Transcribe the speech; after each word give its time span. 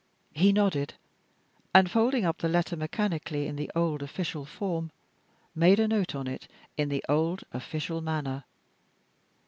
He 0.33 0.51
nodded, 0.51 0.95
and 1.75 1.91
folding 1.91 2.25
up 2.25 2.39
the 2.39 2.49
letter 2.49 2.75
mechanically 2.75 3.45
in 3.45 3.55
the 3.55 3.69
old 3.75 4.01
official 4.01 4.45
form, 4.45 4.89
made 5.53 5.79
a 5.79 5.87
note 5.87 6.15
on 6.15 6.25
it 6.25 6.47
in 6.75 6.89
the 6.89 7.05
old 7.07 7.43
official 7.53 8.01
manner. 8.01 8.45